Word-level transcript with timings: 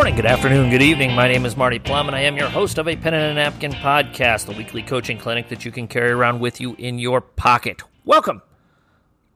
Good 0.00 0.04
morning, 0.04 0.16
good 0.16 0.32
afternoon, 0.32 0.70
good 0.70 0.80
evening. 0.80 1.14
My 1.14 1.28
name 1.28 1.44
is 1.44 1.58
Marty 1.58 1.78
Plum, 1.78 2.06
and 2.06 2.16
I 2.16 2.20
am 2.20 2.38
your 2.38 2.48
host 2.48 2.78
of 2.78 2.88
a 2.88 2.96
Pen 2.96 3.12
and 3.12 3.32
a 3.32 3.34
Napkin 3.34 3.70
podcast, 3.70 4.46
the 4.46 4.52
weekly 4.52 4.82
coaching 4.82 5.18
clinic 5.18 5.50
that 5.50 5.66
you 5.66 5.70
can 5.70 5.86
carry 5.86 6.10
around 6.10 6.40
with 6.40 6.58
you 6.58 6.74
in 6.78 6.98
your 6.98 7.20
pocket. 7.20 7.82
Welcome 8.06 8.40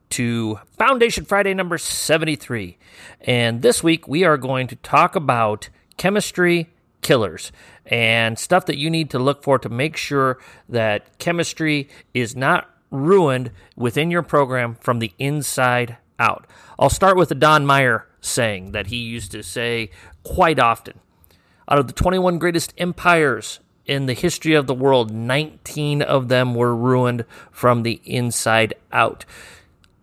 to 0.08 0.58
Foundation 0.78 1.26
Friday 1.26 1.52
number 1.52 1.76
73. 1.76 2.78
And 3.20 3.60
this 3.60 3.82
week 3.82 4.08
we 4.08 4.24
are 4.24 4.38
going 4.38 4.66
to 4.68 4.76
talk 4.76 5.14
about 5.14 5.68
chemistry 5.98 6.70
killers 7.02 7.52
and 7.84 8.38
stuff 8.38 8.64
that 8.64 8.78
you 8.78 8.88
need 8.88 9.10
to 9.10 9.18
look 9.18 9.42
for 9.42 9.58
to 9.58 9.68
make 9.68 9.98
sure 9.98 10.38
that 10.70 11.18
chemistry 11.18 11.90
is 12.14 12.34
not 12.34 12.70
ruined 12.90 13.50
within 13.76 14.10
your 14.10 14.22
program 14.22 14.76
from 14.76 14.98
the 14.98 15.12
inside 15.18 15.98
out. 16.18 16.46
I'll 16.78 16.88
start 16.88 17.18
with 17.18 17.28
the 17.28 17.34
Don 17.34 17.66
Meyer 17.66 18.06
saying 18.24 18.72
that 18.72 18.88
he 18.88 18.96
used 18.96 19.32
to 19.32 19.42
say 19.42 19.90
quite 20.22 20.58
often. 20.58 21.00
Out 21.68 21.78
of 21.78 21.86
the 21.86 21.92
21 21.92 22.38
greatest 22.38 22.74
empires 22.78 23.60
in 23.86 24.06
the 24.06 24.14
history 24.14 24.54
of 24.54 24.66
the 24.66 24.74
world, 24.74 25.10
19 25.10 26.02
of 26.02 26.28
them 26.28 26.54
were 26.54 26.74
ruined 26.74 27.24
from 27.50 27.82
the 27.82 28.00
inside 28.04 28.74
out 28.92 29.24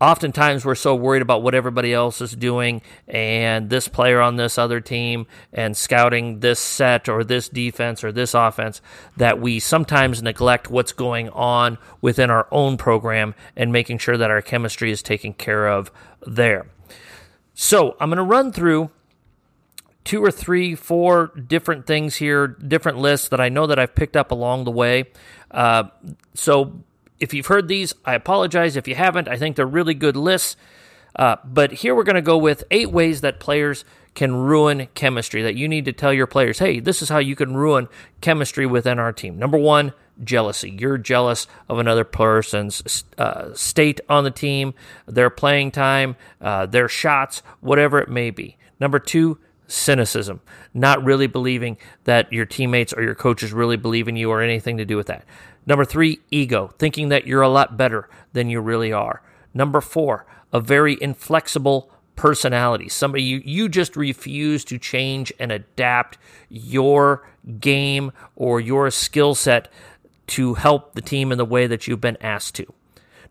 oftentimes 0.02 0.66
we're 0.66 0.74
so 0.74 0.96
worried 0.96 1.22
about 1.22 1.44
what 1.44 1.54
everybody 1.54 1.94
else 1.94 2.20
is 2.22 2.36
doing 2.36 2.82
and 3.08 3.70
this 3.70 3.88
player 3.88 4.20
on 4.20 4.36
this 4.36 4.58
other 4.58 4.82
team 4.82 5.28
and 5.54 5.78
scouting 5.78 6.40
this 6.40 6.60
set 6.60 7.08
or 7.08 7.24
this 7.24 7.48
defense 7.48 8.04
or 8.04 8.12
this 8.12 8.34
offense 8.34 8.82
that 9.16 9.40
we 9.40 9.60
sometimes 9.60 10.24
neglect 10.24 10.72
what's 10.72 10.92
going 10.92 11.30
on 11.30 11.78
within 12.02 12.32
our 12.32 12.48
own 12.52 12.76
program 12.76 13.36
and 13.56 13.72
making 13.72 14.00
sure 14.00 14.18
that 14.18 14.32
our 14.32 14.42
chemistry 14.42 14.92
is 14.92 15.04
taken 15.04 15.34
care 15.34 15.68
of 15.68 15.92
there. 16.26 16.66
So 17.54 17.96
I'm 18.00 18.10
going 18.10 18.18
to 18.18 18.24
run 18.24 18.52
through 18.52 18.92
two 20.04 20.24
or 20.24 20.32
three, 20.32 20.76
four 20.76 21.28
different 21.28 21.86
things 21.86 22.16
here, 22.16 22.48
different 22.48 22.98
lists 22.98 23.28
that 23.30 23.40
I 23.40 23.50
know 23.50 23.68
that 23.68 23.78
I've 23.78 23.94
picked 23.94 24.18
up 24.18 24.32
along 24.32 24.64
the 24.64 24.72
way. 24.72 25.06
Uh, 25.52 25.86
so 26.34 26.84
if 27.20 27.34
you've 27.34 27.48
heard 27.48 27.68
these, 27.68 27.94
I 28.04 28.16
apologize. 28.16 28.76
If 28.76 28.88
you 28.88 28.96
haven't, 28.96 29.28
I 29.28 29.38
think 29.38 29.56
they're 29.56 29.66
really 29.66 29.94
good 29.94 30.16
lists. 30.16 30.56
Uh, 31.16 31.36
but 31.44 31.72
here 31.72 31.94
we're 31.94 32.04
going 32.04 32.16
to 32.16 32.22
go 32.22 32.38
with 32.38 32.64
eight 32.72 32.92
ways 32.92 33.22
that 33.22 33.40
players 33.40 33.86
can 34.16 34.36
ruin 34.36 34.88
chemistry, 34.94 35.42
that 35.42 35.56
you 35.56 35.68
need 35.68 35.86
to 35.86 35.94
tell 35.94 36.12
your 36.12 36.28
players, 36.28 36.60
hey, 36.60 36.80
this 36.80 37.02
is 37.02 37.10
how 37.10 37.20
you 37.20 37.36
can 37.36 37.56
ruin 37.56 37.88
chemistry 38.20 38.66
within 38.66 39.00
our 39.00 39.14
team. 39.14 39.38
Number 39.38 39.58
one, 39.58 39.94
jealousy. 40.24 40.76
You're 40.78 40.98
jealous 40.98 41.48
of 41.70 41.80
another 41.80 42.04
person's 42.04 43.04
uh, 43.18 43.54
state 43.54 44.02
on 44.10 44.24
the 44.24 44.32
team, 44.32 44.74
their 45.06 45.30
playing 45.30 45.72
time, 45.72 46.16
uh, 46.40 46.66
their 46.66 46.88
shots, 46.88 47.42
whatever 47.60 48.00
it 48.00 48.10
may 48.10 48.30
be. 48.30 48.58
Number 48.80 49.00
two, 49.00 49.40
cynicism, 49.68 50.42
not 50.74 51.04
really 51.04 51.28
believing 51.28 51.78
that 52.04 52.32
your 52.32 52.46
teammates 52.46 52.94
or 52.94 53.04
your 53.04 53.16
coaches 53.16 53.54
really 53.54 53.78
believe 53.78 54.08
in 54.08 54.16
you 54.16 54.30
or 54.30 54.42
anything 54.42 54.78
to 54.78 54.86
do 54.86 54.98
with 54.98 55.08
that. 55.08 55.26
Number 55.66 55.86
three, 55.86 56.20
ego, 56.30 56.74
thinking 56.78 57.10
that 57.10 57.28
you're 57.28 57.42
a 57.42 57.50
lot 57.50 57.78
better 57.78 58.10
than 58.34 58.50
you 58.50 58.60
really 58.60 58.92
are. 58.92 59.22
Number 59.54 59.82
four, 59.82 60.26
a 60.52 60.60
very 60.60 60.98
inflexible 61.02 61.92
personality. 62.16 62.90
Somebody 62.90 63.24
you, 63.24 63.42
you 63.46 63.70
just 63.70 63.96
refuse 63.96 64.66
to 64.66 64.78
change 64.78 65.32
and 65.40 65.52
adapt 65.52 66.18
your 66.50 67.28
game 67.60 68.12
or 68.36 68.60
your 68.60 68.92
skill 68.92 69.34
set 69.36 69.72
to 70.32 70.54
help 70.54 70.96
the 70.96 71.02
team 71.02 71.32
in 71.32 71.38
the 71.38 71.46
way 71.46 71.68
that 71.68 71.88
you've 71.88 72.02
been 72.02 72.18
asked 72.22 72.56
to. 72.56 72.66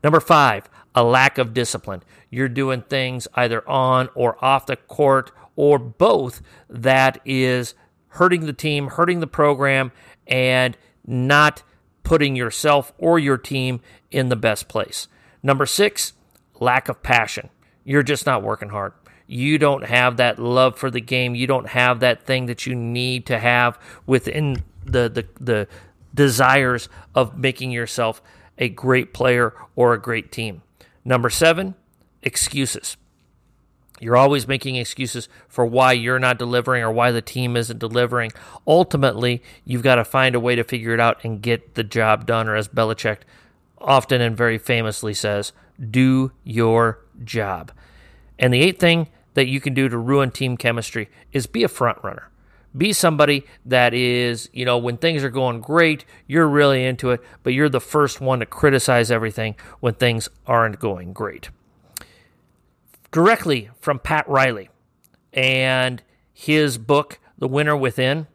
Number 0.04 0.20
five, 0.20 0.68
a 0.94 1.02
lack 1.02 1.38
of 1.38 1.54
discipline. 1.54 2.02
You're 2.30 2.48
doing 2.48 2.82
things 2.82 3.26
either 3.34 3.68
on 3.68 4.08
or 4.14 4.42
off 4.44 4.66
the 4.66 4.76
court 4.76 5.32
or 5.56 5.78
both 5.78 6.42
that 6.68 7.20
is 7.24 7.74
hurting 8.08 8.46
the 8.46 8.52
team, 8.52 8.88
hurting 8.88 9.20
the 9.20 9.26
program, 9.26 9.92
and 10.26 10.76
not 11.06 11.62
putting 12.02 12.36
yourself 12.36 12.92
or 12.98 13.18
your 13.18 13.38
team 13.38 13.80
in 14.10 14.28
the 14.28 14.36
best 14.36 14.68
place. 14.68 15.08
Number 15.42 15.66
six, 15.66 16.12
lack 16.58 16.88
of 16.88 17.02
passion. 17.02 17.50
You're 17.84 18.02
just 18.02 18.26
not 18.26 18.42
working 18.42 18.70
hard. 18.70 18.92
You 19.26 19.58
don't 19.58 19.84
have 19.84 20.16
that 20.16 20.38
love 20.38 20.76
for 20.76 20.90
the 20.90 21.00
game. 21.00 21.34
You 21.34 21.46
don't 21.46 21.68
have 21.68 22.00
that 22.00 22.24
thing 22.24 22.46
that 22.46 22.66
you 22.66 22.74
need 22.74 23.26
to 23.26 23.38
have 23.38 23.78
within 24.06 24.64
the, 24.84 25.08
the, 25.08 25.26
the 25.40 25.68
desires 26.14 26.88
of 27.14 27.38
making 27.38 27.70
yourself 27.70 28.22
a 28.58 28.68
great 28.68 29.12
player 29.12 29.54
or 29.76 29.92
a 29.92 30.00
great 30.00 30.30
team. 30.30 30.62
Number 31.04 31.30
seven, 31.30 31.74
excuses. 32.22 32.96
You're 34.00 34.16
always 34.16 34.48
making 34.48 34.76
excuses 34.76 35.28
for 35.48 35.66
why 35.66 35.92
you're 35.92 36.18
not 36.18 36.38
delivering 36.38 36.82
or 36.82 36.90
why 36.90 37.10
the 37.10 37.20
team 37.20 37.56
isn't 37.56 37.78
delivering. 37.78 38.32
Ultimately, 38.66 39.42
you've 39.64 39.82
got 39.82 39.96
to 39.96 40.04
find 40.04 40.34
a 40.34 40.40
way 40.40 40.54
to 40.56 40.64
figure 40.64 40.94
it 40.94 41.00
out 41.00 41.22
and 41.22 41.42
get 41.42 41.74
the 41.74 41.84
job 41.84 42.26
done, 42.26 42.48
or 42.48 42.56
as 42.56 42.68
Belichick 42.68 43.18
often 43.78 44.20
and 44.20 44.36
very 44.36 44.58
famously 44.58 45.14
says, 45.14 45.52
do 45.90 46.32
your 46.44 47.00
job. 47.24 47.72
And 48.38 48.52
the 48.52 48.62
eighth 48.62 48.80
thing 48.80 49.08
that 49.34 49.48
you 49.48 49.60
can 49.60 49.74
do 49.74 49.88
to 49.88 49.98
ruin 49.98 50.30
team 50.30 50.56
chemistry 50.56 51.08
is 51.32 51.46
be 51.46 51.62
a 51.62 51.68
front 51.68 52.02
runner. 52.02 52.28
Be 52.76 52.92
somebody 52.92 53.44
that 53.66 53.94
is, 53.94 54.48
you 54.52 54.64
know, 54.64 54.78
when 54.78 54.96
things 54.96 55.24
are 55.24 55.30
going 55.30 55.60
great, 55.60 56.04
you're 56.26 56.48
really 56.48 56.84
into 56.84 57.10
it, 57.10 57.20
but 57.42 57.52
you're 57.52 57.68
the 57.68 57.80
first 57.80 58.20
one 58.20 58.40
to 58.40 58.46
criticize 58.46 59.10
everything 59.10 59.56
when 59.80 59.94
things 59.94 60.28
aren't 60.46 60.78
going 60.78 61.12
great 61.12 61.50
directly 63.10 63.70
from 63.80 63.98
Pat 63.98 64.28
Riley 64.28 64.70
and 65.32 66.02
his 66.32 66.78
book, 66.78 67.18
The 67.38 67.48
Winner 67.48 67.76
Within. 67.76 68.26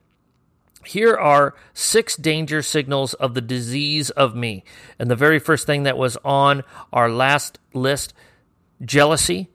Here 0.85 1.15
are 1.15 1.55
six 1.73 2.15
danger 2.15 2.61
signals 2.61 3.13
of 3.15 3.33
the 3.33 3.41
disease 3.41 4.11
of 4.11 4.35
me. 4.35 4.63
And 4.99 5.09
the 5.09 5.15
very 5.15 5.39
first 5.39 5.65
thing 5.65 5.83
that 5.83 5.97
was 5.97 6.17
on 6.23 6.63
our 6.93 7.09
last 7.09 7.57
list 7.73 8.13
jealousy. 8.83 9.49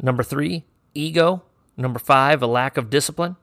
Number 0.00 0.22
three, 0.22 0.64
ego. 0.94 1.42
Number 1.76 1.98
five, 1.98 2.42
a 2.42 2.46
lack 2.46 2.76
of 2.76 2.88
discipline. 2.88 3.36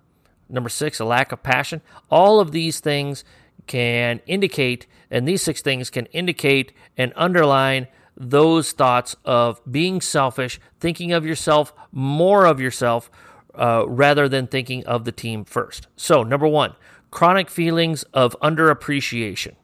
Number 0.52 0.70
six, 0.70 1.00
a 1.00 1.06
lack 1.06 1.32
of 1.32 1.42
passion. 1.44 1.82
All 2.10 2.40
of 2.40 2.52
these 2.52 2.80
things 2.80 3.24
can 3.68 4.22
indicate, 4.28 4.86
and 5.10 5.28
these 5.28 5.42
six 5.42 5.62
things 5.62 5.90
can 5.90 6.08
indicate 6.08 6.74
and 6.98 7.14
underline 7.16 7.88
those 8.18 8.72
thoughts 8.72 9.16
of 9.26 9.62
being 9.70 10.02
selfish, 10.02 10.60
thinking 10.80 11.12
of 11.12 11.26
yourself, 11.26 11.74
more 11.92 12.46
of 12.46 12.60
yourself, 12.60 13.10
uh, 13.56 13.86
rather 13.88 14.28
than 14.30 14.48
thinking 14.48 14.86
of 14.86 15.06
the 15.06 15.12
team 15.12 15.44
first. 15.44 15.88
So, 15.96 16.24
number 16.24 16.48
one, 16.48 16.76
chronic 17.10 17.50
feelings 17.50 18.04
of 18.14 18.36
underappreciation. 18.42 19.56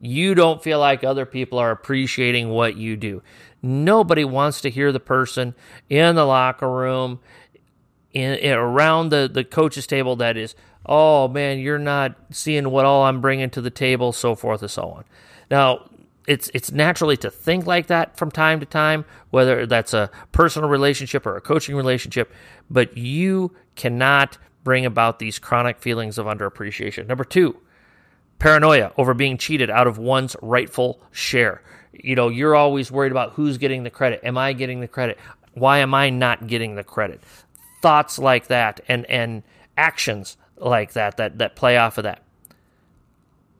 You 0.00 0.34
don't 0.34 0.62
feel 0.62 0.78
like 0.78 1.02
other 1.02 1.26
people 1.26 1.58
are 1.58 1.72
appreciating 1.72 2.50
what 2.50 2.76
you 2.76 2.96
do. 2.96 3.22
Nobody 3.60 4.24
wants 4.24 4.60
to 4.60 4.70
hear 4.70 4.92
the 4.92 5.00
person 5.00 5.54
in 5.88 6.14
the 6.14 6.24
locker 6.24 6.70
room, 6.70 7.18
in, 8.12 8.34
in 8.34 8.52
around 8.52 9.10
the, 9.10 9.28
the 9.32 9.44
coach's 9.44 9.86
table 9.86 10.16
that 10.16 10.36
is, 10.36 10.54
oh 10.86 11.28
man, 11.28 11.58
you're 11.58 11.78
not 11.78 12.16
seeing 12.30 12.70
what 12.70 12.84
all 12.84 13.04
I'm 13.04 13.20
bringing 13.20 13.50
to 13.50 13.60
the 13.60 13.70
table, 13.70 14.12
so 14.12 14.34
forth 14.34 14.62
and 14.62 14.70
so 14.70 14.82
on. 14.90 15.04
Now, 15.50 15.90
it's 16.26 16.50
it's 16.52 16.70
naturally 16.70 17.16
to 17.18 17.30
think 17.30 17.66
like 17.66 17.86
that 17.86 18.18
from 18.18 18.30
time 18.30 18.60
to 18.60 18.66
time, 18.66 19.06
whether 19.30 19.64
that's 19.64 19.94
a 19.94 20.10
personal 20.30 20.68
relationship 20.68 21.24
or 21.26 21.36
a 21.36 21.40
coaching 21.40 21.74
relationship, 21.74 22.32
but 22.68 22.96
you 22.96 23.54
cannot 23.76 24.36
bring 24.62 24.84
about 24.84 25.18
these 25.18 25.38
chronic 25.38 25.78
feelings 25.78 26.18
of 26.18 26.26
underappreciation. 26.26 27.06
Number 27.06 27.24
two, 27.24 27.56
paranoia 28.38 28.92
over 28.98 29.14
being 29.14 29.38
cheated 29.38 29.70
out 29.70 29.86
of 29.86 29.96
one's 29.96 30.36
rightful 30.42 31.00
share. 31.10 31.62
You 31.92 32.14
know, 32.14 32.28
you're 32.28 32.54
always 32.54 32.92
worried 32.92 33.12
about 33.12 33.32
who's 33.32 33.56
getting 33.56 33.82
the 33.82 33.90
credit. 33.90 34.20
Am 34.22 34.36
I 34.36 34.52
getting 34.52 34.80
the 34.80 34.88
credit? 34.88 35.18
Why 35.54 35.78
am 35.78 35.94
I 35.94 36.10
not 36.10 36.46
getting 36.46 36.74
the 36.74 36.84
credit? 36.84 37.22
Thoughts 37.80 38.18
like 38.18 38.48
that 38.48 38.80
and 38.88 39.04
and 39.06 39.42
actions 39.76 40.36
like 40.56 40.92
that 40.92 41.16
that 41.16 41.38
that 41.38 41.56
play 41.56 41.76
off 41.76 41.98
of 41.98 42.04
that. 42.04 42.22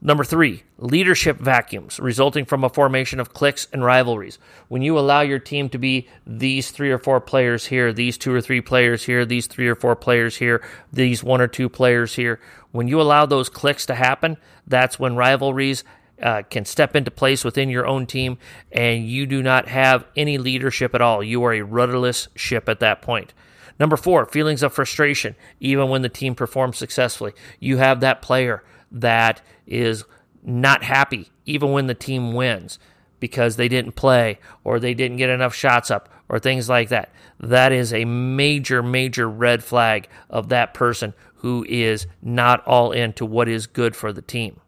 Number 0.01 0.23
three, 0.23 0.63
leadership 0.79 1.39
vacuums 1.39 1.99
resulting 1.99 2.45
from 2.45 2.63
a 2.63 2.69
formation 2.69 3.19
of 3.19 3.35
cliques 3.35 3.67
and 3.73 3.85
rivalries. 3.85 4.39
When 4.69 4.81
you 4.81 4.97
allow 4.97 5.23
your 5.23 5.41
team 5.41 5.69
to 5.71 5.79
be 5.79 6.09
these 6.25 6.71
three 6.71 6.93
or 6.93 6.99
four 6.99 7.21
players 7.21 7.67
here, 7.67 7.93
these 7.93 8.17
two 8.17 8.33
or 8.33 8.41
three 8.41 8.61
players 8.61 9.05
here, 9.05 9.25
these 9.25 9.49
three 9.49 9.67
or 9.67 9.75
four 9.75 9.97
players 9.97 10.37
here, 10.37 10.65
these 10.93 11.25
one 11.25 11.41
or 11.41 11.49
two 11.49 11.69
players 11.69 12.15
here, 12.15 12.39
when 12.71 12.87
you 12.87 13.01
allow 13.01 13.27
those 13.27 13.49
cliques 13.49 13.87
to 13.87 13.95
happen, 13.97 14.37
that's 14.69 15.01
when 15.01 15.17
rivalries 15.17 15.83
uh, 16.23 16.43
can 16.49 16.65
step 16.65 16.95
into 16.95 17.11
place 17.11 17.45
within 17.45 17.69
your 17.69 17.87
own 17.87 18.07
team 18.07 18.39
and 18.71 19.09
you 19.09 19.27
do 19.27 19.43
not 19.43 19.67
have 19.67 20.05
any 20.17 20.39
leadership 20.39 20.95
at 20.95 21.01
all. 21.01 21.25
You 21.25 21.43
are 21.45 21.55
a 21.55 21.63
rudderless 21.63 22.29
ship 22.37 22.69
at 22.69 22.81
that 22.81 23.03
point. 23.03 23.35
Number 23.79 23.97
four, 23.97 24.27
feelings 24.27 24.63
of 24.63 24.73
frustration, 24.73 25.37
even 25.61 25.89
when 25.89 26.03
the 26.03 26.09
team 26.09 26.35
performs 26.35 26.77
successfully. 26.79 27.33
You 27.61 27.77
have 27.79 28.01
that 28.01 28.23
player 28.23 28.65
that 28.91 29.41
is 29.67 30.05
not 30.43 30.83
happy 30.83 31.31
even 31.45 31.73
when 31.73 31.87
the 31.87 31.95
team 31.95 32.33
wins. 32.33 32.79
because 33.21 33.57
they 33.57 33.69
didn't 33.69 33.93
play 33.93 34.39
or 34.65 34.79
they 34.79 34.95
didn't 34.95 35.17
get 35.17 35.31
enough 35.31 35.55
shots 35.55 35.91
up 35.91 36.09
or 36.29 36.39
things 36.39 36.69
like 36.69 36.89
that. 36.89 37.13
That 37.41 37.73
is 37.73 37.93
a 37.93 38.05
major, 38.05 38.83
major 38.83 39.29
red 39.29 39.65
flag 39.65 40.09
of 40.29 40.49
that 40.49 40.75
person 40.75 41.15
who 41.37 41.65
is 41.69 42.07
not 42.21 42.67
all 42.67 42.93
into 42.93 43.25
what 43.25 43.49
is 43.49 43.67
good 43.67 43.95
for 43.95 44.13
the 44.13 44.23
team. 44.23 44.61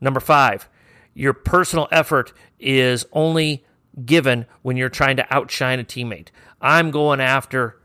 Number 0.00 0.20
five, 0.20 0.68
your 1.14 1.32
personal 1.32 1.88
effort 1.90 2.32
is 2.58 3.06
only 3.12 3.64
given 4.04 4.46
when 4.62 4.76
you're 4.76 4.88
trying 4.88 5.16
to 5.16 5.34
outshine 5.34 5.80
a 5.80 5.84
teammate. 5.84 6.28
I'm 6.60 6.90
going 6.90 7.20
after 7.20 7.77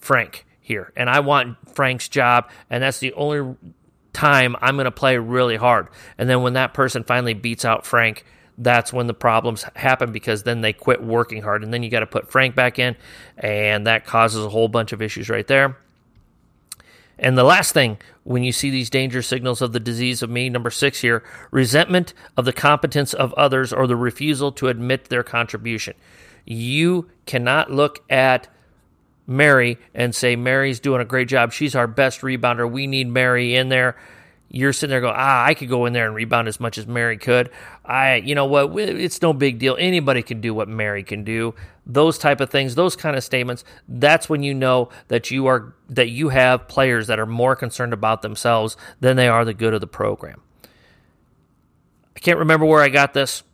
Frank 0.00 0.46
here, 0.60 0.92
and 0.96 1.08
I 1.08 1.20
want 1.20 1.56
Frank's 1.74 2.08
job, 2.08 2.50
and 2.68 2.82
that's 2.82 2.98
the 2.98 3.12
only 3.14 3.56
time 4.12 4.56
I'm 4.60 4.76
going 4.76 4.86
to 4.86 4.90
play 4.90 5.16
really 5.18 5.56
hard. 5.56 5.88
And 6.18 6.28
then 6.28 6.42
when 6.42 6.54
that 6.54 6.74
person 6.74 7.04
finally 7.04 7.34
beats 7.34 7.64
out 7.64 7.86
Frank, 7.86 8.24
that's 8.58 8.92
when 8.92 9.06
the 9.06 9.14
problems 9.14 9.64
happen 9.74 10.12
because 10.12 10.42
then 10.42 10.60
they 10.60 10.72
quit 10.72 11.02
working 11.02 11.42
hard. 11.42 11.64
And 11.64 11.72
then 11.72 11.82
you 11.82 11.90
got 11.90 12.00
to 12.00 12.06
put 12.06 12.30
Frank 12.30 12.54
back 12.54 12.78
in, 12.78 12.96
and 13.38 13.86
that 13.86 14.04
causes 14.04 14.44
a 14.44 14.48
whole 14.48 14.68
bunch 14.68 14.92
of 14.92 15.00
issues 15.00 15.30
right 15.30 15.46
there. 15.46 15.76
And 17.18 17.36
the 17.36 17.44
last 17.44 17.72
thing, 17.72 17.98
when 18.24 18.42
you 18.42 18.52
see 18.52 18.70
these 18.70 18.88
danger 18.88 19.20
signals 19.20 19.60
of 19.60 19.72
the 19.72 19.80
disease 19.80 20.22
of 20.22 20.30
me, 20.30 20.48
number 20.48 20.70
six 20.70 21.00
here, 21.02 21.22
resentment 21.50 22.14
of 22.36 22.46
the 22.46 22.52
competence 22.52 23.12
of 23.12 23.34
others 23.34 23.72
or 23.72 23.86
the 23.86 23.96
refusal 23.96 24.52
to 24.52 24.68
admit 24.68 25.06
their 25.06 25.22
contribution. 25.22 25.94
You 26.46 27.10
cannot 27.26 27.70
look 27.70 28.02
at 28.08 28.48
Mary 29.26 29.78
and 29.94 30.14
say, 30.14 30.36
Mary's 30.36 30.80
doing 30.80 31.00
a 31.00 31.04
great 31.04 31.28
job. 31.28 31.52
She's 31.52 31.74
our 31.74 31.86
best 31.86 32.20
rebounder. 32.20 32.70
We 32.70 32.86
need 32.86 33.08
Mary 33.08 33.54
in 33.54 33.68
there. 33.68 33.96
You're 34.52 34.72
sitting 34.72 34.90
there 34.90 35.00
going, 35.00 35.14
ah, 35.16 35.44
I 35.44 35.54
could 35.54 35.68
go 35.68 35.86
in 35.86 35.92
there 35.92 36.06
and 36.06 36.14
rebound 36.14 36.48
as 36.48 36.58
much 36.58 36.76
as 36.76 36.86
Mary 36.88 37.16
could. 37.16 37.50
I, 37.84 38.16
you 38.16 38.34
know 38.34 38.46
what? 38.46 38.76
It's 38.76 39.22
no 39.22 39.32
big 39.32 39.60
deal. 39.60 39.76
Anybody 39.78 40.22
can 40.22 40.40
do 40.40 40.52
what 40.52 40.68
Mary 40.68 41.04
can 41.04 41.22
do. 41.22 41.54
Those 41.86 42.18
type 42.18 42.40
of 42.40 42.50
things, 42.50 42.74
those 42.74 42.96
kind 42.96 43.16
of 43.16 43.22
statements. 43.22 43.62
That's 43.88 44.28
when 44.28 44.42
you 44.42 44.52
know 44.52 44.88
that 45.06 45.30
you 45.30 45.46
are 45.46 45.74
that 45.88 46.08
you 46.08 46.30
have 46.30 46.66
players 46.66 47.06
that 47.06 47.20
are 47.20 47.26
more 47.26 47.54
concerned 47.54 47.92
about 47.92 48.22
themselves 48.22 48.76
than 48.98 49.16
they 49.16 49.28
are 49.28 49.44
the 49.44 49.54
good 49.54 49.72
of 49.72 49.80
the 49.80 49.86
program. 49.86 50.42
I 52.16 52.18
can't 52.18 52.38
remember 52.38 52.66
where 52.66 52.82
I 52.82 52.88
got 52.88 53.14
this, 53.14 53.44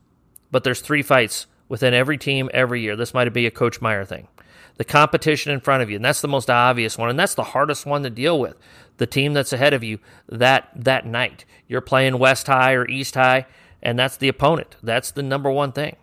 but 0.51 0.65
there's 0.65 0.81
three 0.81 1.03
fights 1.03 1.47
within 1.69 1.93
every 1.93 2.17
team 2.17 2.49
every 2.55 2.81
year. 2.81 2.97
This 2.97 3.13
might 3.13 3.31
be 3.35 3.47
a 3.47 3.51
Coach 3.51 3.83
Meyer 3.83 4.07
thing 4.07 4.29
the 4.77 4.85
competition 4.85 5.53
in 5.53 5.61
front 5.61 5.83
of 5.83 5.91
you. 5.91 5.97
And 5.97 6.05
that's 6.05 6.21
the 6.21 6.29
most 6.29 6.51
obvious 6.51 6.99
one. 6.99 7.11
And 7.11 7.19
that's 7.19 7.35
the 7.35 7.43
hardest 7.43 7.87
one 7.87 8.03
to 8.03 8.11
deal 8.11 8.39
with. 8.39 8.57
The 8.99 9.07
team 9.07 9.33
that's 9.35 9.53
ahead 9.53 9.75
of 9.75 9.85
you 9.85 9.99
that, 10.29 10.69
that 10.75 11.07
night. 11.07 11.45
You're 11.69 11.81
playing 11.81 12.19
West 12.19 12.47
High 12.47 12.73
or 12.73 12.89
East 12.89 13.15
High, 13.15 13.47
and 13.83 13.99
that's 13.99 14.17
the 14.17 14.29
opponent. 14.29 14.77
That's 14.83 15.11
the 15.11 15.23
number 15.23 15.51
one 15.51 15.73
thing. 15.73 15.97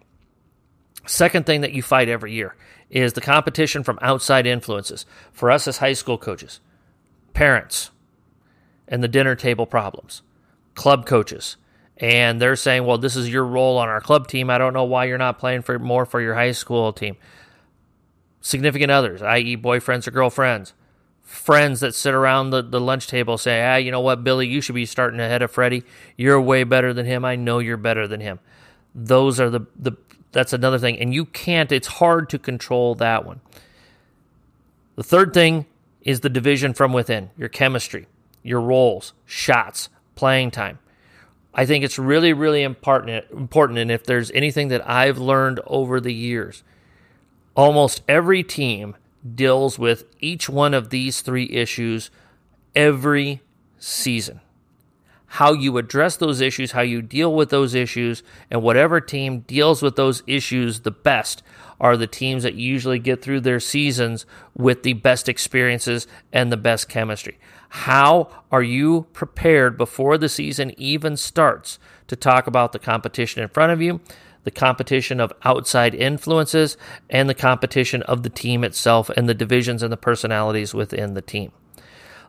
Second 1.06 1.46
thing 1.46 1.62
that 1.62 1.74
you 1.74 1.82
fight 1.82 2.08
every 2.08 2.34
year 2.34 2.56
is 2.90 3.14
the 3.14 3.22
competition 3.22 3.84
from 3.84 4.00
outside 4.02 4.46
influences. 4.46 5.06
For 5.32 5.52
us 5.52 5.68
as 5.68 5.78
high 5.78 5.94
school 5.94 6.18
coaches, 6.18 6.60
parents, 7.34 7.90
and 8.88 9.04
the 9.04 9.08
dinner 9.08 9.36
table 9.36 9.66
problems, 9.66 10.22
club 10.76 11.06
coaches, 11.06 11.58
and 11.98 12.42
they're 12.42 12.56
saying, 12.56 12.86
"Well, 12.86 12.98
this 12.98 13.16
is 13.16 13.30
your 13.30 13.46
role 13.46 13.78
on 13.78 13.90
our 13.90 14.02
club 14.02 14.28
team. 14.28 14.50
I 14.50 14.58
don't 14.58 14.74
know 14.74 14.84
why 14.84 15.06
you're 15.06 15.18
not 15.18 15.40
playing 15.40 15.64
for 15.64 15.78
more 15.80 16.06
for 16.06 16.22
your 16.22 16.36
high 16.36 16.52
school 16.52 16.94
team." 16.94 17.18
Significant 18.44 18.92
others, 18.92 19.24
i.e., 19.24 19.58
boyfriends 19.58 20.06
or 20.08 20.12
girlfriends, 20.12 20.74
friends 21.24 21.80
that 21.80 21.96
sit 21.96 22.14
around 22.14 22.52
the, 22.52 22.62
the 22.62 22.80
lunch 22.80 23.08
table 23.08 23.38
say, 23.40 23.66
ah, 23.66 23.78
you 23.78 23.90
know 23.90 24.02
what, 24.02 24.24
Billy, 24.24 24.48
you 24.48 24.62
should 24.62 24.76
be 24.76 24.86
starting 24.86 25.20
ahead 25.20 25.42
of 25.42 25.50
Freddie. 25.50 25.84
You're 26.18 26.40
way 26.40 26.64
better 26.64 26.94
than 26.94 27.08
him. 27.08 27.26
I 27.26 27.36
know 27.36 27.58
you're 27.58 27.78
better 27.78 28.08
than 28.08 28.20
him. 28.20 28.40
Those 28.94 29.40
are 29.40 29.50
the, 29.50 29.62
the 29.76 29.94
that's 30.34 30.54
another 30.54 30.78
thing. 30.78 31.00
And 31.00 31.14
you 31.14 31.26
can't, 31.26 31.72
it's 31.72 31.88
hard 31.88 32.30
to 32.30 32.38
control 32.40 32.96
that 32.96 33.26
one. 33.26 33.40
The 34.96 35.04
third 35.04 35.34
thing 35.34 35.66
is 36.02 36.20
the 36.20 36.30
division 36.30 36.74
from 36.74 36.92
within, 36.92 37.30
your 37.38 37.50
chemistry, 37.50 38.08
your 38.44 38.60
roles, 38.60 39.14
shots, 39.26 39.90
playing 40.16 40.52
time. 40.52 40.80
I 41.54 41.66
think 41.66 41.86
it's 41.86 41.98
really, 41.98 42.34
really 42.34 42.64
important. 42.64 43.26
Important, 43.32 43.80
and 43.80 43.92
if 43.92 44.04
there's 44.04 44.32
anything 44.32 44.68
that 44.68 44.88
I've 44.88 45.18
learned 45.18 45.62
over 45.66 46.02
the 46.02 46.14
years, 46.14 46.64
Almost 47.56 48.02
every 48.08 48.44
team 48.44 48.96
deals 49.36 49.78
with 49.78 50.06
each 50.20 50.50
one 50.50 50.74
of 50.74 50.90
these 50.90 51.22
three 51.22 51.50
issues 51.52 52.10
every 52.76 53.42
season. 53.78 54.42
How 55.28 55.54
you 55.54 55.78
address 55.78 56.16
those 56.16 56.42
issues, 56.42 56.74
how 56.74 56.82
you 56.82 57.02
deal 57.02 57.34
with 57.34 57.50
those 57.50 57.74
issues, 57.74 58.22
and 58.52 58.62
whatever 58.62 59.02
team 59.02 59.40
deals 59.42 59.82
with 59.82 59.96
those 59.96 60.22
issues 60.28 60.82
the 60.82 60.92
best 60.92 61.42
are 61.80 61.98
the 61.98 62.08
teams 62.08 62.44
that 62.44 62.54
usually 62.54 63.00
get 63.00 63.22
through 63.22 63.42
their 63.42 63.60
seasons 63.60 64.26
with 64.56 64.84
the 64.84 64.94
best 64.94 65.28
experiences 65.28 66.08
and 66.32 66.52
the 66.52 66.58
best 66.58 66.88
chemistry. 66.88 67.40
How 67.70 68.30
are 68.52 68.62
you 68.62 69.08
prepared 69.14 69.78
before 69.78 70.18
the 70.20 70.30
season 70.30 70.72
even 70.78 71.18
starts 71.18 71.80
to 72.08 72.16
talk 72.16 72.46
about 72.46 72.72
the 72.72 72.80
competition 72.80 73.42
in 73.42 73.50
front 73.50 73.72
of 73.72 73.82
you? 73.82 74.02
The 74.44 74.52
competition 74.52 75.20
of 75.20 75.34
outside 75.44 75.96
influences, 75.96 76.78
and 77.10 77.30
the 77.30 77.34
competition 77.34 78.02
of 78.04 78.24
the 78.24 78.30
team 78.30 78.64
itself 78.64 79.10
and 79.10 79.28
the 79.28 79.34
divisions 79.34 79.84
and 79.84 79.92
the 79.92 79.98
personalities 79.98 80.74
within 80.74 81.14
the 81.14 81.22
team. 81.22 81.52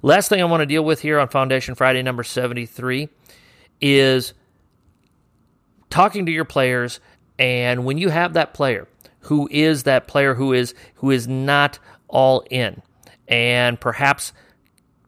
Last 0.02 0.28
thing 0.28 0.40
I 0.40 0.44
want 0.44 0.61
to 0.61 0.66
deal 0.66 0.84
with 0.84 1.00
here 1.00 1.19
on 1.19 1.28
Foundation 1.28 1.75
Friday 1.75 2.02
number 2.02 2.22
73 2.22 3.08
is 3.81 4.34
talking 5.88 6.26
to 6.26 6.32
your 6.32 6.44
players 6.44 7.00
and 7.38 7.84
when 7.84 7.99
you 7.99 8.08
have 8.08 8.34
that 8.34 8.55
player 8.55 8.87
who 9.20 9.49
is 9.50 9.84
that 9.84 10.06
player 10.06 10.34
who 10.34 10.52
is 10.52 10.75
who 10.96 11.10
is 11.10 11.26
not 11.26 11.78
all 12.08 12.44
in 12.50 12.82
and 13.28 13.81
perhaps 13.81 14.32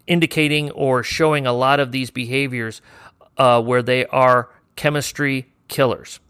indicating 0.07 0.71
or 0.71 1.03
showing 1.03 1.47
a 1.47 1.53
lot 1.53 1.81
of 1.81 1.93
these 1.93 2.11
behaviors 2.11 2.81
uh, 3.37 3.61
where 3.61 3.83
they 3.83 4.07
are 4.07 4.49
chemistry 4.77 5.47
killers 5.69 6.21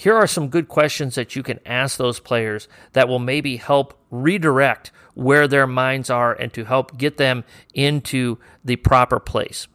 here 0.00 0.16
are 0.16 0.26
some 0.26 0.48
good 0.48 0.66
questions 0.66 1.14
that 1.16 1.36
you 1.36 1.42
can 1.42 1.60
ask 1.66 1.98
those 1.98 2.20
players 2.20 2.68
that 2.94 3.06
will 3.06 3.18
maybe 3.18 3.58
help 3.58 4.00
redirect 4.10 4.90
where 5.12 5.46
their 5.46 5.66
minds 5.66 6.08
are 6.08 6.32
and 6.32 6.50
to 6.54 6.64
help 6.64 6.96
get 6.96 7.18
them 7.18 7.44
into 7.74 8.38
the 8.64 8.76
proper 8.76 9.20
place. 9.20 9.68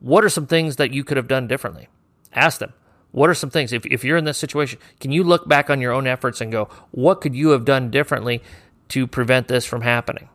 What 0.00 0.24
are 0.24 0.30
some 0.30 0.46
things 0.46 0.76
that 0.76 0.90
you 0.90 1.04
could 1.04 1.18
have 1.18 1.28
done 1.28 1.46
differently? 1.46 1.88
Ask 2.32 2.60
them. 2.60 2.72
What 3.10 3.28
are 3.28 3.34
some 3.34 3.50
things? 3.50 3.74
If, 3.74 3.84
if 3.84 4.04
you're 4.04 4.16
in 4.16 4.24
this 4.24 4.38
situation, 4.38 4.78
can 5.00 5.12
you 5.12 5.22
look 5.22 5.46
back 5.46 5.68
on 5.68 5.82
your 5.82 5.92
own 5.92 6.06
efforts 6.06 6.40
and 6.40 6.50
go, 6.50 6.70
what 6.90 7.20
could 7.20 7.34
you 7.34 7.50
have 7.50 7.66
done 7.66 7.90
differently 7.90 8.42
to 8.88 9.06
prevent 9.06 9.48
this 9.48 9.66
from 9.66 9.82
happening? 9.82 10.30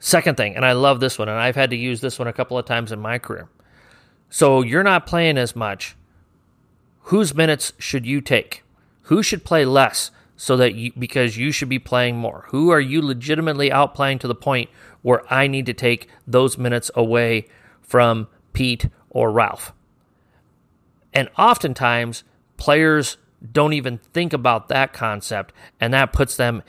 Second 0.00 0.36
thing, 0.36 0.56
and 0.56 0.64
I 0.64 0.72
love 0.72 0.98
this 0.98 1.16
one, 1.16 1.28
and 1.28 1.38
I've 1.38 1.54
had 1.54 1.70
to 1.70 1.76
use 1.76 2.00
this 2.00 2.18
one 2.18 2.26
a 2.26 2.32
couple 2.32 2.58
of 2.58 2.66
times 2.66 2.90
in 2.90 2.98
my 2.98 3.20
career. 3.20 3.48
So 4.30 4.62
you're 4.62 4.82
not 4.82 5.06
playing 5.06 5.38
as 5.38 5.54
much 5.54 5.94
whose 7.08 7.34
minutes 7.34 7.72
should 7.78 8.04
you 8.04 8.20
take? 8.20 8.62
Who 9.02 9.22
should 9.22 9.42
play 9.44 9.64
less 9.64 10.10
so 10.36 10.58
that 10.58 10.74
you, 10.74 10.92
because 10.98 11.38
you 11.38 11.52
should 11.52 11.70
be 11.70 11.78
playing 11.78 12.18
more? 12.18 12.44
Who 12.48 12.68
are 12.68 12.80
you 12.80 13.00
legitimately 13.00 13.70
outplaying 13.70 14.20
to 14.20 14.28
the 14.28 14.34
point 14.34 14.68
where 15.00 15.22
I 15.32 15.46
need 15.46 15.64
to 15.66 15.72
take 15.72 16.08
those 16.26 16.58
minutes 16.58 16.90
away 16.94 17.48
from 17.80 18.28
Pete 18.52 18.90
or 19.08 19.32
Ralph? 19.32 19.72
And 21.14 21.30
oftentimes, 21.38 22.24
players 22.58 23.16
don't 23.52 23.72
even 23.72 23.96
think 23.98 24.34
about 24.34 24.68
that 24.68 24.92
concept, 24.92 25.54
and 25.80 25.94
that 25.94 26.12
puts 26.12 26.36
them 26.36 26.62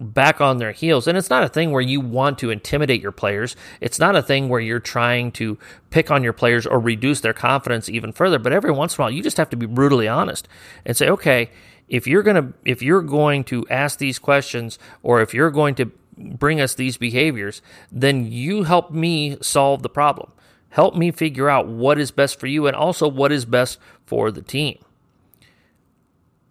back 0.00 0.40
on 0.40 0.58
their 0.58 0.72
heels. 0.72 1.06
And 1.06 1.16
it's 1.16 1.30
not 1.30 1.42
a 1.42 1.48
thing 1.48 1.72
where 1.72 1.82
you 1.82 2.00
want 2.00 2.38
to 2.38 2.50
intimidate 2.50 3.00
your 3.00 3.12
players. 3.12 3.56
It's 3.80 3.98
not 3.98 4.16
a 4.16 4.22
thing 4.22 4.48
where 4.48 4.60
you're 4.60 4.80
trying 4.80 5.32
to 5.32 5.58
pick 5.90 6.10
on 6.10 6.22
your 6.22 6.32
players 6.32 6.66
or 6.66 6.78
reduce 6.78 7.20
their 7.20 7.32
confidence 7.32 7.88
even 7.88 8.12
further. 8.12 8.38
But 8.38 8.52
every 8.52 8.70
once 8.70 8.96
in 8.96 9.00
a 9.00 9.04
while, 9.04 9.10
you 9.10 9.22
just 9.22 9.36
have 9.38 9.50
to 9.50 9.56
be 9.56 9.66
brutally 9.66 10.08
honest 10.08 10.48
and 10.84 10.96
say, 10.96 11.08
okay, 11.08 11.50
if 11.88 12.06
you're 12.06 12.22
going 12.22 12.36
to 12.36 12.52
if 12.64 12.82
you're 12.82 13.02
going 13.02 13.44
to 13.44 13.66
ask 13.70 13.98
these 13.98 14.18
questions 14.18 14.78
or 15.02 15.20
if 15.20 15.32
you're 15.32 15.50
going 15.50 15.74
to 15.76 15.90
bring 16.16 16.60
us 16.60 16.74
these 16.74 16.96
behaviors, 16.96 17.62
then 17.92 18.30
you 18.30 18.64
help 18.64 18.90
me 18.90 19.36
solve 19.40 19.82
the 19.82 19.88
problem. 19.88 20.32
Help 20.70 20.96
me 20.96 21.10
figure 21.10 21.48
out 21.48 21.68
what 21.68 21.98
is 21.98 22.10
best 22.10 22.40
for 22.40 22.46
you 22.46 22.66
and 22.66 22.76
also 22.76 23.08
what 23.08 23.32
is 23.32 23.44
best 23.44 23.78
for 24.04 24.30
the 24.30 24.42
team. 24.42 24.78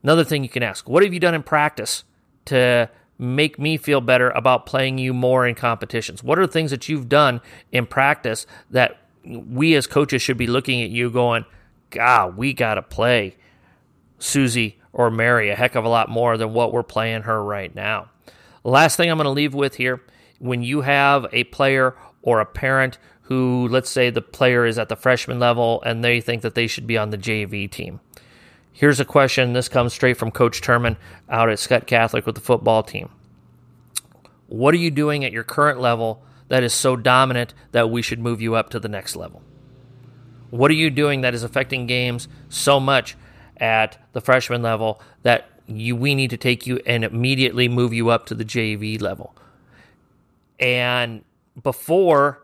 Another 0.04 0.24
thing 0.24 0.44
you 0.44 0.50
can 0.50 0.64
ask, 0.64 0.88
what 0.88 1.04
have 1.04 1.14
you 1.14 1.20
done 1.20 1.34
in 1.34 1.44
practice 1.44 2.04
to 2.46 2.90
make 3.18 3.58
me 3.58 3.78
feel 3.78 4.02
better 4.02 4.30
about 4.32 4.66
playing 4.66 4.98
you 4.98 5.14
more 5.14 5.48
in 5.48 5.56
competitions? 5.56 6.24
What 6.24 6.40
are 6.40 6.46
the 6.46 6.52
things 6.52 6.72
that 6.72 6.90
you've 6.90 7.10
done 7.10 7.42
in 7.72 7.86
practice 7.86 8.46
that 8.72 9.00
we 9.24 9.76
as 9.76 9.88
coaches 9.88 10.22
should 10.22 10.38
be 10.38 10.48
looking 10.48 10.82
at 10.82 10.90
you 10.90 11.10
going, 11.10 11.46
God, 11.90 12.38
we 12.38 12.54
got 12.54 12.76
to 12.76 12.82
play 12.82 13.36
Susie 14.20 14.80
or 14.94 15.10
Mary 15.12 15.50
a 15.50 15.56
heck 15.56 15.76
of 15.76 15.86
a 15.86 15.90
lot 15.90 16.10
more 16.10 16.38
than 16.38 16.54
what 16.54 16.72
we're 16.72 16.84
playing 16.84 17.24
her 17.24 17.44
right 17.44 17.74
now. 17.74 18.10
Last 18.64 18.96
thing 18.96 19.10
I'm 19.10 19.18
going 19.18 19.26
to 19.26 19.32
leave 19.32 19.54
with 19.54 19.76
here 19.76 20.02
when 20.40 20.64
you 20.64 20.82
have 20.82 21.28
a 21.32 21.44
player 21.46 21.96
or 22.22 22.40
a 22.40 22.46
parent 22.46 22.98
who, 23.24 23.68
let's 23.70 23.90
say, 23.90 24.10
the 24.10 24.22
player 24.22 24.66
is 24.66 24.78
at 24.78 24.90
the 24.90 24.96
freshman 24.96 25.40
level 25.40 25.82
and 25.86 26.04
they 26.04 26.22
think 26.22 26.42
that 26.44 26.56
they 26.56 26.68
should 26.68 26.88
be 26.88 26.98
on 26.98 27.10
the 27.10 27.18
JV 27.18 27.70
team. 27.70 28.00
Here's 28.78 29.00
a 29.00 29.06
question. 29.06 29.54
This 29.54 29.70
comes 29.70 29.94
straight 29.94 30.18
from 30.18 30.32
Coach 30.32 30.60
Turman 30.60 30.98
out 31.30 31.50
at 31.50 31.60
Scott 31.60 31.88
Catholic 31.88 32.26
with 32.26 32.36
the 32.36 32.42
football 32.42 32.84
team. 32.84 33.10
What 34.48 34.74
are 34.74 34.78
you 34.78 34.92
doing 34.92 35.24
at 35.24 35.32
your 35.32 35.46
current 35.46 35.80
level 35.80 36.22
that 36.50 36.62
is 36.62 36.74
so 36.74 36.98
dominant 36.98 37.54
that 37.72 37.90
we 37.90 38.02
should 38.02 38.20
move 38.20 38.42
you 38.42 38.56
up 38.56 38.70
to 38.72 38.80
the 38.82 38.90
next 38.90 39.16
level? 39.16 39.42
What 40.50 40.70
are 40.72 40.76
you 40.76 40.90
doing 40.90 41.22
that 41.22 41.34
is 41.34 41.42
affecting 41.42 41.88
games 41.88 42.28
so 42.50 42.82
much 42.82 43.16
at 43.56 43.98
the 44.12 44.20
freshman 44.20 44.62
level 44.62 45.02
that 45.24 45.50
you 45.68 45.96
we 45.96 46.14
need 46.14 46.32
to 46.32 46.38
take 46.38 46.68
you 46.68 46.82
and 46.86 47.06
immediately 47.06 47.70
move 47.70 47.94
you 47.94 48.10
up 48.10 48.26
to 48.26 48.36
the 48.36 48.44
JV 48.44 49.02
level? 49.02 49.38
And 50.60 51.24
before 51.64 52.44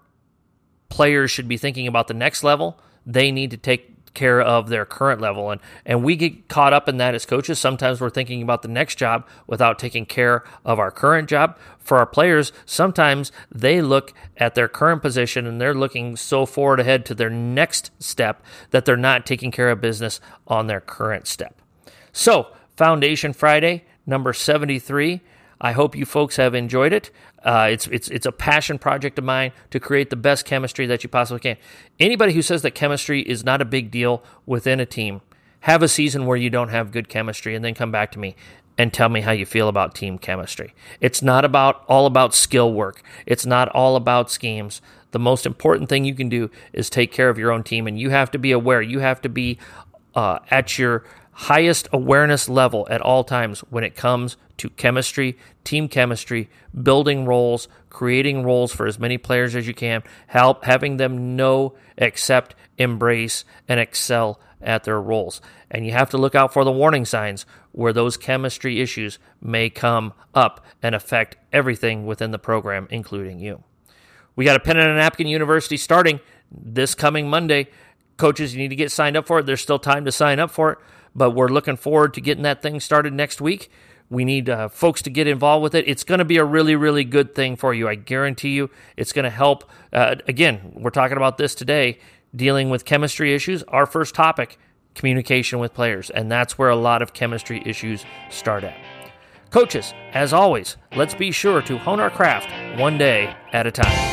players 0.88 1.30
should 1.30 1.50
be 1.50 1.58
thinking 1.58 1.88
about 1.88 2.08
the 2.08 2.14
next 2.14 2.42
level, 2.42 2.80
they 3.06 3.34
need 3.34 3.52
to 3.52 3.58
take 3.58 4.00
care 4.13 4.41
of 4.41 4.70
their 4.70 4.86
current 4.86 5.22
level. 5.22 5.51
And 5.51 5.62
and 5.86 6.03
we 6.03 6.15
get 6.15 6.48
caught 6.48 6.74
up 6.74 6.89
in 6.89 6.98
that 6.98 7.15
as 7.15 7.25
coaches. 7.25 7.60
Sometimes 7.60 8.01
we're 8.01 8.10
thinking 8.10 8.41
about 8.41 8.62
the 8.62 8.68
next 8.68 8.96
job 8.96 9.25
without 9.48 9.80
taking 9.80 10.06
care 10.06 10.44
of 10.65 10.80
our 10.80 10.91
current 10.91 11.30
job. 11.30 11.58
For 11.80 11.98
our 11.98 12.06
players 12.06 12.51
sometimes 12.65 13.32
they 13.51 13.82
look 13.82 14.13
at 14.38 14.56
their 14.56 14.68
current 14.68 15.01
position 15.01 15.48
and 15.48 15.60
they're 15.60 15.74
looking 15.74 16.15
so 16.15 16.46
forward 16.46 16.80
ahead 16.80 17.06
to 17.06 17.15
their 17.15 17.30
next 17.30 17.91
step 18.00 18.44
that 18.72 18.86
they're 18.86 18.98
not 18.98 19.25
taking 19.25 19.51
care 19.51 19.70
of 19.70 19.82
business 19.82 20.20
on 20.48 20.68
their 20.68 20.82
current 20.82 21.27
step. 21.27 21.60
So 22.12 22.48
foundation 22.75 23.34
friday 23.34 23.84
number 24.06 24.34
73 24.34 25.22
I 25.63 25.74
hope 25.74 25.96
you 25.96 26.06
folks 26.06 26.38
have 26.38 26.56
enjoyed 26.56 26.91
it. 26.91 27.12
Uh, 27.44 27.68
it's 27.72 27.86
it's 27.88 28.10
it's 28.10 28.25
a 28.25 28.32
passion 28.32 28.80
project 28.80 29.20
of 29.20 29.24
mine 29.24 29.51
to 29.70 29.80
create 29.80 30.10
the 30.10 30.15
best 30.15 30.44
chemistry 30.44 30.88
that 30.88 31.03
you 31.03 31.10
possibly 31.10 31.39
can. 31.39 31.58
Anybody 32.00 32.34
who 32.34 32.41
says 32.41 32.63
that 32.63 32.72
chemistry 32.72 33.22
is 33.22 33.46
not 33.46 33.62
a 33.62 33.65
big 33.65 33.91
deal 33.91 34.24
within 34.48 34.80
a 34.80 34.86
team, 34.88 35.22
have 35.62 35.84
a 35.84 35.88
season 35.88 36.25
where 36.25 36.38
you 36.38 36.50
don't 36.50 36.70
have 36.70 36.91
good 36.91 37.08
chemistry, 37.08 37.56
and 37.56 37.63
then 37.63 37.75
come 37.75 37.91
back 37.91 38.12
to 38.13 38.20
me 38.20 38.36
and 38.77 38.91
tell 38.91 39.10
me 39.10 39.22
how 39.22 39.32
you 39.32 39.46
feel 39.46 39.68
about 39.68 39.94
team 39.94 40.18
chemistry. 40.18 40.74
It's 41.00 41.22
not 41.22 41.46
about 41.46 41.84
all 41.88 42.08
about 42.08 42.34
skill 42.34 42.74
work. 42.74 43.03
It's 43.27 43.46
not 43.46 43.70
all 43.70 43.96
about 43.96 44.32
schemes. 44.32 44.82
The 45.12 45.20
most 45.20 45.46
important 45.46 45.89
thing 45.89 46.06
you 46.06 46.15
can 46.15 46.30
do 46.30 46.50
is 46.74 46.89
take 46.89 47.12
care 47.12 47.30
of 47.30 47.38
your 47.38 47.51
own 47.51 47.63
team, 47.63 47.86
and 47.86 48.00
you 48.00 48.10
have 48.10 48.32
to 48.32 48.39
be 48.39 48.51
aware. 48.51 48.82
You 48.82 49.00
have 49.00 49.22
to 49.22 49.30
be 49.30 49.60
uh, 50.15 50.39
at 50.50 50.80
your 50.80 51.03
highest 51.32 51.88
awareness 51.92 52.50
level 52.50 52.88
at 52.90 53.02
all 53.02 53.24
times 53.24 53.60
when 53.70 53.84
it 53.84 53.96
comes 53.96 54.38
to 54.58 54.70
chemistry, 54.70 55.38
team 55.64 55.88
chemistry, 55.88 56.50
building 56.84 57.26
roles, 57.26 57.68
creating 57.90 58.44
roles 58.44 58.72
for 58.72 58.86
as 58.86 59.00
many 59.00 59.18
players 59.18 59.56
as 59.56 59.68
you 59.68 59.74
can, 59.74 60.04
help 60.28 60.66
having 60.66 60.98
them 60.98 61.36
know, 61.36 61.74
accept, 61.98 62.56
embrace, 62.78 63.44
and 63.68 63.80
excel 63.80 64.40
at 64.62 64.84
their 64.84 65.02
roles. 65.02 65.42
And 65.70 65.86
you 65.86 65.92
have 65.94 66.10
to 66.12 66.18
look 66.18 66.36
out 66.36 66.54
for 66.54 66.64
the 66.64 66.72
warning 66.72 67.06
signs 67.06 67.46
where 67.72 67.94
those 67.94 68.18
chemistry 68.18 68.80
issues 68.80 69.18
may 69.42 69.70
come 69.70 70.14
up 70.36 70.64
and 70.84 70.94
affect 70.94 71.38
everything 71.52 72.06
within 72.06 72.32
the 72.32 72.40
program, 72.40 72.88
including 72.92 73.40
you. 73.40 73.64
We 74.36 74.46
got 74.46 74.56
a 74.56 74.60
pen 74.60 74.78
and 74.78 74.90
a 74.90 74.96
napkin 74.96 75.28
university 75.28 75.78
starting 75.78 76.20
this 76.52 76.96
coming 76.96 77.30
Monday. 77.30 77.70
Coaches, 78.22 78.54
you 78.54 78.60
need 78.62 78.70
to 78.70 78.75
get 78.75 78.92
signed 78.92 79.18
up 79.18 79.28
for 79.28 79.40
it. 79.40 79.46
There's 79.46 79.62
still 79.62 79.80
time 79.80 80.06
to 80.06 80.12
sign 80.12 80.40
up 80.40 80.51
for 80.51 80.72
it 80.72 80.78
but 81.16 81.32
we're 81.32 81.48
looking 81.48 81.78
forward 81.78 82.13
to 82.16 82.22
getting 82.22 82.44
that 82.44 82.62
thing 82.62 82.80
started 82.80 83.13
next 83.13 83.42
week. 83.42 83.70
We 84.10 84.25
need 84.25 84.50
uh, 84.50 84.68
folks 84.68 85.01
to 85.04 85.10
get 85.10 85.28
involved 85.28 85.63
with 85.63 85.75
it. 85.75 85.88
It's 85.88 86.04
going 86.04 86.20
to 86.20 86.25
be 86.25 86.38
a 86.38 86.44
really, 86.44 86.75
really 86.75 87.04
good 87.04 87.34
thing 87.34 87.56
for 87.56 87.74
you. 87.74 87.88
I 87.88 87.96
guarantee 87.96 88.50
you 88.50 88.70
it's 88.98 89.13
going 89.13 89.24
to 89.24 89.30
help. 89.30 89.70
Uh, 89.94 90.16
again, 90.28 90.74
we're 90.75 90.90
talking 90.90 91.18
about 91.18 91.38
this 91.38 91.56
today, 91.56 92.00
dealing 92.36 92.70
with 92.70 92.84
chemistry 92.84 93.34
issues. 93.34 93.63
Our 93.63 93.86
first 93.86 94.13
topic 94.13 94.58
communication 94.96 95.60
with 95.60 95.74
players, 95.74 96.10
and 96.10 96.30
that's 96.30 96.58
where 96.58 96.70
a 96.70 96.75
lot 96.75 97.01
of 97.01 97.13
chemistry 97.13 97.63
issues 97.66 98.04
start 98.30 98.66
at. 98.66 98.78
Coaches, 99.50 99.94
as 100.13 100.34
always, 100.34 100.75
let's 100.96 101.13
be 101.13 101.32
sure 101.32 101.62
to 101.62 101.78
hone 101.78 102.01
our 102.01 102.10
craft 102.10 102.50
one 102.80 102.98
day 102.98 103.34
at 103.54 103.68
a 103.68 103.72
time. 103.72 104.11